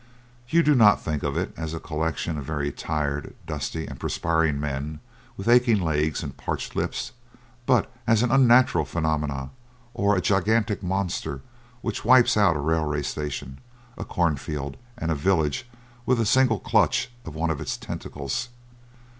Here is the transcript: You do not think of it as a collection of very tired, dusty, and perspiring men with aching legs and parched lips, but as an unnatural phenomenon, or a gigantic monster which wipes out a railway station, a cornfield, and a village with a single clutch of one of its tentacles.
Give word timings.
You 0.49 0.63
do 0.63 0.73
not 0.73 0.99
think 0.99 1.21
of 1.21 1.37
it 1.37 1.53
as 1.55 1.75
a 1.75 1.79
collection 1.79 2.39
of 2.39 2.43
very 2.43 2.71
tired, 2.71 3.35
dusty, 3.45 3.85
and 3.85 3.99
perspiring 3.99 4.59
men 4.59 4.99
with 5.37 5.47
aching 5.47 5.79
legs 5.79 6.23
and 6.23 6.35
parched 6.35 6.75
lips, 6.75 7.11
but 7.67 7.93
as 8.07 8.23
an 8.23 8.31
unnatural 8.31 8.83
phenomenon, 8.85 9.51
or 9.93 10.15
a 10.15 10.19
gigantic 10.19 10.81
monster 10.81 11.41
which 11.81 12.03
wipes 12.03 12.35
out 12.35 12.55
a 12.55 12.59
railway 12.59 13.03
station, 13.03 13.59
a 13.95 14.03
cornfield, 14.03 14.75
and 14.97 15.11
a 15.11 15.13
village 15.13 15.69
with 16.07 16.19
a 16.19 16.25
single 16.25 16.57
clutch 16.57 17.11
of 17.23 17.35
one 17.35 17.51
of 17.51 17.61
its 17.61 17.77
tentacles. 17.77 18.49